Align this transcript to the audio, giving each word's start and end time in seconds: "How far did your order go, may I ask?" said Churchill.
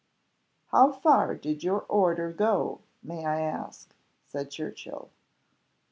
"How 0.69 0.91
far 0.91 1.35
did 1.35 1.61
your 1.63 1.81
order 1.81 2.31
go, 2.33 2.81
may 3.03 3.23
I 3.23 3.41
ask?" 3.41 3.93
said 4.25 4.49
Churchill. 4.49 5.11